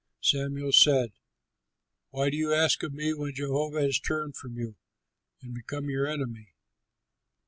Samuel 0.21 0.71
said, 0.71 1.11
"Why 2.09 2.31
do 2.31 2.35
you 2.35 2.51
ask 2.51 2.81
of 2.81 2.91
me 2.91 3.13
when 3.13 3.35
Jehovah 3.35 3.81
has 3.83 3.99
turned 3.99 4.35
from 4.35 4.57
you 4.57 4.75
and 5.43 5.53
become 5.53 5.91
your 5.91 6.07
enemy? 6.07 6.55